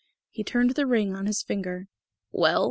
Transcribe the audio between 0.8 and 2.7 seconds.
ring on his finger. "Well?"